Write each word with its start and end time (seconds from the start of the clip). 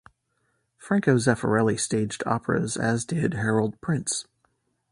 Franco 0.79 1.17
Zeffirelli 1.17 1.79
staged 1.79 2.23
operas 2.25 2.75
as 2.75 3.05
did 3.05 3.35
Harold 3.35 3.79
Prince. 3.81 4.25